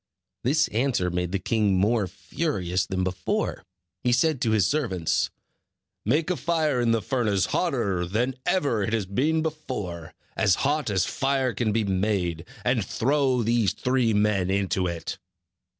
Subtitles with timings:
[0.43, 3.63] This answer made the king more furious than before.
[4.01, 5.29] He said to his servants:
[6.05, 10.89] "Make a fire in the furnace hotter than ever it has been before, as hot
[10.89, 15.19] as fire can be made; and throw these three men into it."